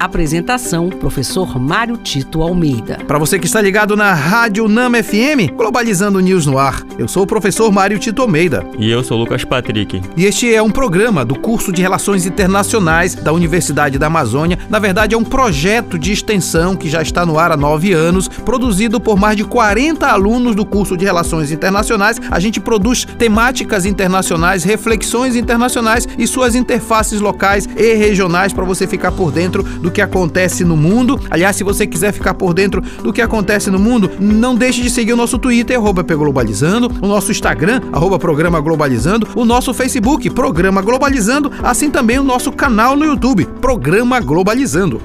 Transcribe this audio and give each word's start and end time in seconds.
Apresentação: 0.00 0.88
Professor 0.88 1.60
Mário 1.60 1.98
Tito 1.98 2.40
Almeida. 2.40 2.98
Para 3.06 3.18
você 3.18 3.38
que 3.38 3.44
está 3.44 3.60
ligado 3.60 3.94
na 3.94 4.14
Rádio 4.14 4.66
Nama 4.66 5.02
FM, 5.02 5.52
Globalizando 5.54 6.18
News 6.20 6.46
no 6.46 6.56
ar. 6.56 6.82
Eu 6.98 7.06
sou 7.06 7.24
o 7.24 7.26
professor 7.26 7.70
Mário 7.70 7.98
Tito 7.98 8.22
Almeida. 8.22 8.64
E 8.78 8.90
eu 8.90 9.04
sou 9.04 9.18
o 9.18 9.20
Lucas 9.20 9.44
Patrick. 9.44 10.00
E 10.16 10.24
este 10.24 10.54
é 10.54 10.62
um 10.62 10.70
programa 10.70 11.22
do 11.22 11.38
curso 11.38 11.70
de 11.70 11.82
Relações 11.82 12.24
Internacionais 12.24 13.14
da 13.14 13.30
Universidade 13.30 13.98
da 13.98 14.06
Amazônia. 14.06 14.58
Na 14.70 14.78
verdade, 14.78 15.14
é 15.14 15.18
um 15.18 15.24
projeto 15.24 15.98
de 15.98 16.12
extensão 16.12 16.74
que 16.74 16.88
já 16.88 17.02
está 17.02 17.26
no 17.26 17.38
ar 17.38 17.52
há 17.52 17.56
nove 17.56 17.92
anos, 17.92 18.26
produzido 18.26 18.98
por 18.98 19.18
mais 19.18 19.36
de 19.36 19.44
40 19.44 20.06
alunos 20.06 20.56
do 20.56 20.64
curso 20.64 20.96
de 20.96 21.04
Relações 21.04 21.52
Internacionais. 21.52 22.18
A 22.30 22.40
gente 22.40 22.58
produz 22.58 23.04
temáticas 23.04 23.84
internacionais, 23.84 24.64
reflexões 24.64 25.36
internacionais 25.36 26.08
e 26.16 26.26
suas 26.26 26.54
interfaces 26.54 27.20
locais 27.20 27.68
e 27.76 27.94
regionais 27.96 28.54
para 28.54 28.64
você 28.64 28.86
ficar 28.86 29.12
por 29.12 29.30
dentro 29.30 29.62
do 29.62 29.89
do 29.90 29.92
que 29.92 30.00
acontece 30.00 30.64
no 30.64 30.76
mundo. 30.76 31.20
Aliás, 31.28 31.56
se 31.56 31.64
você 31.64 31.84
quiser 31.86 32.12
ficar 32.12 32.34
por 32.34 32.54
dentro 32.54 32.80
do 33.02 33.12
que 33.12 33.20
acontece 33.20 33.70
no 33.70 33.78
mundo, 33.78 34.08
não 34.20 34.54
deixe 34.54 34.80
de 34.80 34.88
seguir 34.88 35.12
o 35.12 35.16
nosso 35.16 35.36
Twitter, 35.36 35.76
arroba 35.76 36.02
Globalizando, 36.02 36.90
o 37.02 37.08
nosso 37.08 37.30
Instagram, 37.30 37.80
arroba 37.92 38.18
Programa 38.18 38.60
Globalizando, 38.60 39.26
o 39.34 39.44
nosso 39.44 39.74
Facebook, 39.74 40.30
Programa 40.30 40.80
Globalizando, 40.80 41.50
assim 41.62 41.90
também 41.90 42.18
o 42.18 42.22
nosso 42.22 42.52
canal 42.52 42.96
no 42.96 43.04
YouTube, 43.04 43.46
Programa 43.60 44.20
Globalizando. 44.20 45.00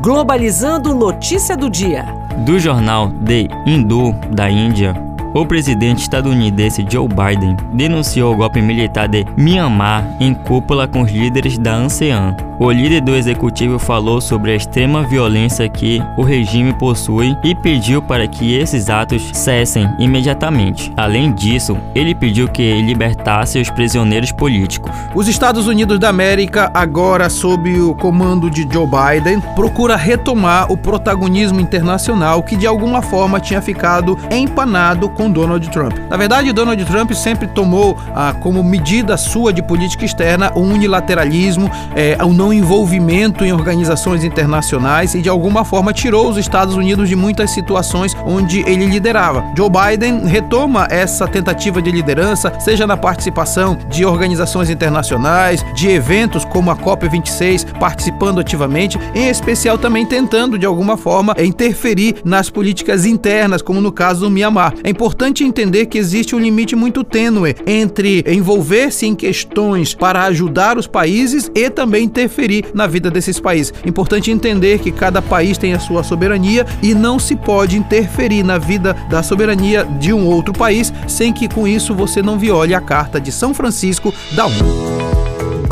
Globalizando 0.00 0.94
notícia 0.94 1.56
do 1.56 1.68
dia. 1.68 2.04
Do 2.44 2.58
jornal 2.58 3.12
The 3.24 3.48
Hindu 3.66 4.14
da 4.32 4.50
Índia, 4.50 4.94
o 5.34 5.46
presidente 5.46 6.02
estadunidense 6.02 6.86
Joe 6.88 7.08
Biden 7.08 7.56
denunciou 7.72 8.34
o 8.34 8.36
golpe 8.36 8.60
militar 8.60 9.08
de 9.08 9.24
Myanmar 9.36 10.04
em 10.20 10.34
cúpula 10.34 10.86
com 10.86 11.02
os 11.02 11.10
líderes 11.10 11.58
da 11.58 11.76
ASEAN. 11.76 12.36
O 12.58 12.70
líder 12.70 13.00
do 13.00 13.16
executivo 13.16 13.76
falou 13.76 14.20
sobre 14.20 14.52
a 14.52 14.54
extrema 14.54 15.02
violência 15.02 15.68
que 15.68 16.00
o 16.16 16.22
regime 16.22 16.72
possui 16.72 17.36
e 17.42 17.56
pediu 17.56 18.00
para 18.00 18.28
que 18.28 18.54
esses 18.54 18.88
atos 18.88 19.30
cessem 19.32 19.90
imediatamente. 19.98 20.92
Além 20.96 21.32
disso, 21.32 21.76
ele 21.92 22.14
pediu 22.14 22.46
que 22.46 22.80
libertasse 22.82 23.58
os 23.58 23.68
prisioneiros 23.68 24.30
políticos. 24.30 24.92
Os 25.12 25.26
Estados 25.26 25.66
Unidos 25.66 25.98
da 25.98 26.08
América, 26.08 26.70
agora 26.72 27.28
sob 27.28 27.80
o 27.80 27.96
comando 27.96 28.48
de 28.48 28.62
Joe 28.72 28.86
Biden, 28.86 29.40
procura 29.56 29.96
retomar 29.96 30.70
o 30.70 30.76
protagonismo 30.76 31.60
internacional 31.60 32.44
que 32.44 32.54
de 32.54 32.66
alguma 32.66 33.02
forma 33.02 33.40
tinha 33.40 33.60
ficado 33.60 34.16
empanado 34.30 35.08
com 35.08 35.21
Donald 35.30 35.68
Trump. 35.70 35.92
Na 36.08 36.16
verdade, 36.16 36.52
Donald 36.52 36.84
Trump 36.84 37.12
sempre 37.12 37.46
tomou 37.48 37.96
ah, 38.14 38.34
como 38.40 38.62
medida 38.62 39.16
sua 39.16 39.52
de 39.52 39.62
política 39.62 40.04
externa 40.04 40.52
o 40.54 40.60
unilateralismo, 40.60 41.70
eh, 41.94 42.16
o 42.22 42.32
não 42.32 42.52
envolvimento 42.52 43.44
em 43.44 43.52
organizações 43.52 44.24
internacionais 44.24 45.14
e 45.14 45.22
de 45.22 45.28
alguma 45.28 45.64
forma 45.64 45.92
tirou 45.92 46.28
os 46.28 46.36
Estados 46.36 46.74
Unidos 46.74 47.08
de 47.08 47.16
muitas 47.16 47.50
situações 47.50 48.16
onde 48.24 48.60
ele 48.60 48.86
liderava. 48.86 49.44
Joe 49.56 49.70
Biden 49.70 50.26
retoma 50.26 50.86
essa 50.90 51.26
tentativa 51.26 51.80
de 51.80 51.90
liderança, 51.90 52.52
seja 52.60 52.86
na 52.86 52.96
participação 52.96 53.78
de 53.90 54.04
organizações 54.04 54.70
internacionais, 54.70 55.64
de 55.74 55.88
eventos 55.88 56.44
como 56.44 56.70
a 56.70 56.76
COP26, 56.76 57.78
participando 57.78 58.40
ativamente, 58.40 58.98
em 59.14 59.28
especial 59.28 59.78
também 59.78 60.06
tentando 60.06 60.58
de 60.58 60.66
alguma 60.66 60.96
forma 60.96 61.34
interferir 61.38 62.16
nas 62.24 62.50
políticas 62.50 63.04
internas, 63.06 63.62
como 63.62 63.80
no 63.80 63.92
caso 63.92 64.20
do 64.20 64.30
Myanmar. 64.30 64.74
É 64.84 64.90
importante 64.90 65.11
entender 65.44 65.86
que 65.86 65.98
existe 65.98 66.34
um 66.34 66.38
limite 66.38 66.74
muito 66.76 67.04
tênue 67.04 67.54
entre 67.66 68.24
envolver-se 68.26 69.06
em 69.06 69.14
questões 69.14 69.94
para 69.94 70.24
ajudar 70.24 70.78
os 70.78 70.86
países 70.86 71.50
e 71.54 71.70
também 71.70 72.04
interferir 72.04 72.66
na 72.74 72.86
vida 72.86 73.10
desses 73.10 73.38
países. 73.38 73.72
Importante 73.84 74.30
entender 74.30 74.78
que 74.78 74.90
cada 74.90 75.22
país 75.22 75.58
tem 75.58 75.74
a 75.74 75.78
sua 75.78 76.02
soberania 76.02 76.66
e 76.82 76.94
não 76.94 77.18
se 77.18 77.36
pode 77.36 77.76
interferir 77.76 78.42
na 78.42 78.58
vida 78.58 78.94
da 79.08 79.22
soberania 79.22 79.84
de 79.84 80.12
um 80.12 80.26
outro 80.26 80.52
país 80.52 80.92
sem 81.06 81.32
que 81.32 81.48
com 81.48 81.66
isso 81.66 81.94
você 81.94 82.22
não 82.22 82.38
viole 82.38 82.74
a 82.74 82.80
Carta 82.80 83.20
de 83.20 83.30
São 83.30 83.54
Francisco 83.54 84.12
da 84.34 84.46
ONU. 84.46 85.21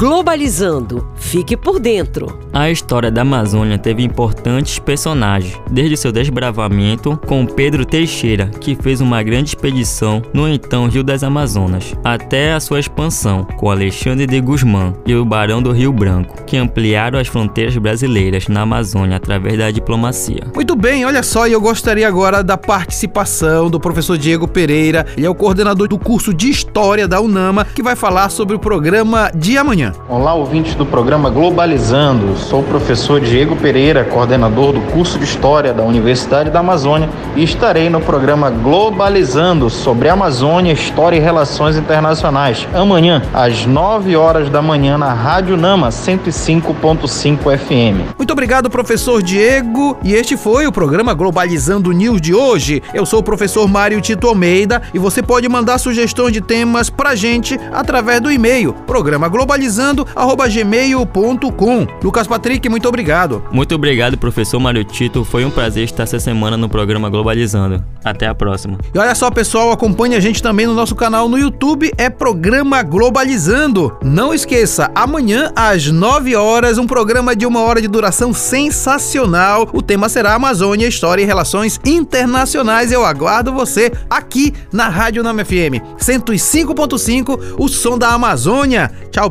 Globalizando. 0.00 1.06
Fique 1.14 1.54
por 1.54 1.78
dentro. 1.78 2.40
A 2.54 2.70
história 2.70 3.10
da 3.10 3.20
Amazônia 3.20 3.76
teve 3.76 4.02
importantes 4.02 4.78
personagens, 4.78 5.60
desde 5.70 5.94
seu 5.94 6.10
desbravamento 6.10 7.20
com 7.26 7.44
Pedro 7.44 7.84
Teixeira, 7.84 8.46
que 8.46 8.74
fez 8.74 9.02
uma 9.02 9.22
grande 9.22 9.50
expedição 9.50 10.22
no 10.32 10.48
então 10.48 10.88
Rio 10.88 11.04
das 11.04 11.22
Amazonas, 11.22 11.94
até 12.02 12.54
a 12.54 12.60
sua 12.60 12.80
expansão 12.80 13.44
com 13.58 13.70
Alexandre 13.70 14.26
de 14.26 14.40
Guzmán 14.40 14.94
e 15.04 15.14
o 15.14 15.22
Barão 15.22 15.62
do 15.62 15.70
Rio 15.70 15.92
Branco, 15.92 16.44
que 16.46 16.56
ampliaram 16.56 17.18
as 17.18 17.28
fronteiras 17.28 17.76
brasileiras 17.76 18.48
na 18.48 18.62
Amazônia 18.62 19.18
através 19.18 19.58
da 19.58 19.70
diplomacia. 19.70 20.44
Muito 20.54 20.74
bem, 20.74 21.04
olha 21.04 21.22
só, 21.22 21.46
e 21.46 21.52
eu 21.52 21.60
gostaria 21.60 22.08
agora 22.08 22.42
da 22.42 22.56
participação 22.56 23.68
do 23.68 23.78
professor 23.78 24.16
Diego 24.16 24.48
Pereira, 24.48 25.06
ele 25.14 25.26
é 25.26 25.30
o 25.30 25.34
coordenador 25.34 25.86
do 25.86 25.98
curso 25.98 26.32
de 26.32 26.48
História 26.48 27.06
da 27.06 27.20
UNAMA, 27.20 27.66
que 27.66 27.82
vai 27.82 27.94
falar 27.94 28.30
sobre 28.30 28.56
o 28.56 28.58
programa 28.58 29.30
de 29.34 29.58
amanhã. 29.58 29.89
Olá, 30.08 30.34
ouvintes 30.34 30.74
do 30.74 30.84
programa 30.84 31.30
Globalizando. 31.30 32.36
Sou 32.36 32.60
o 32.60 32.64
professor 32.64 33.20
Diego 33.20 33.56
Pereira, 33.56 34.04
coordenador 34.04 34.72
do 34.72 34.80
curso 34.92 35.18
de 35.18 35.24
História 35.24 35.72
da 35.72 35.82
Universidade 35.82 36.50
da 36.50 36.60
Amazônia, 36.60 37.08
e 37.34 37.42
estarei 37.42 37.88
no 37.88 38.00
programa 38.00 38.50
Globalizando 38.50 39.68
sobre 39.70 40.08
Amazônia, 40.08 40.72
História 40.72 41.16
e 41.16 41.20
Relações 41.20 41.76
Internacionais, 41.76 42.68
amanhã, 42.72 43.22
às 43.32 43.66
9 43.66 44.14
horas 44.16 44.48
da 44.48 44.60
manhã, 44.60 44.96
na 44.96 45.12
Rádio 45.12 45.56
Nama 45.56 45.88
105.5 45.88 47.58
FM. 47.58 48.16
Muito 48.16 48.32
obrigado, 48.32 48.70
professor 48.70 49.22
Diego. 49.22 49.96
E 50.02 50.14
este 50.14 50.36
foi 50.36 50.66
o 50.66 50.72
programa 50.72 51.14
Globalizando 51.14 51.92
News 51.92 52.20
de 52.20 52.34
hoje. 52.34 52.82
Eu 52.94 53.04
sou 53.06 53.20
o 53.20 53.24
professor 53.24 53.66
Mário 53.66 54.00
Tito 54.00 54.28
Almeida 54.28 54.82
e 54.94 54.98
você 54.98 55.22
pode 55.22 55.48
mandar 55.48 55.78
sugestões 55.78 56.32
de 56.32 56.40
temas 56.40 56.90
pra 56.90 57.14
gente 57.14 57.58
através 57.72 58.20
do 58.20 58.30
e-mail 58.30 58.72
programa 58.86 59.28
globalizando 59.28 59.79
globalizando@gmail.com. 59.80 61.86
Lucas 62.02 62.26
Patrick, 62.26 62.68
muito 62.68 62.88
obrigado. 62.88 63.42
Muito 63.50 63.74
obrigado, 63.74 64.18
professor 64.18 64.60
Mário 64.60 64.84
Tito. 64.84 65.24
Foi 65.24 65.44
um 65.44 65.50
prazer 65.50 65.84
estar 65.84 66.02
essa 66.02 66.18
semana 66.18 66.56
no 66.56 66.68
programa 66.68 67.08
Globalizando. 67.08 67.82
Até 68.04 68.26
a 68.26 68.34
próxima. 68.34 68.78
E 68.94 68.98
olha 68.98 69.14
só, 69.14 69.30
pessoal, 69.30 69.72
acompanhe 69.72 70.16
a 70.16 70.20
gente 70.20 70.42
também 70.42 70.66
no 70.66 70.74
nosso 70.74 70.94
canal 70.94 71.28
no 71.28 71.38
YouTube, 71.38 71.90
é 71.96 72.10
Programa 72.10 72.82
Globalizando. 72.82 73.96
Não 74.02 74.34
esqueça, 74.34 74.90
amanhã 74.94 75.52
às 75.54 75.86
9 75.86 76.34
horas, 76.36 76.78
um 76.78 76.86
programa 76.86 77.34
de 77.34 77.46
uma 77.46 77.60
hora 77.60 77.80
de 77.80 77.88
duração 77.88 78.32
sensacional. 78.32 79.68
O 79.72 79.82
tema 79.82 80.08
será 80.08 80.34
Amazônia, 80.34 80.88
História 80.88 81.22
e 81.22 81.26
Relações 81.26 81.80
Internacionais. 81.84 82.92
Eu 82.92 83.04
aguardo 83.04 83.52
você 83.52 83.92
aqui 84.08 84.52
na 84.72 84.88
Rádio 84.88 85.22
Nama 85.22 85.44
FM 85.44 85.80
105.5, 85.98 87.54
o 87.58 87.68
som 87.68 87.98
da 87.98 88.10
Amazônia. 88.10 88.90
Tchau, 89.10 89.30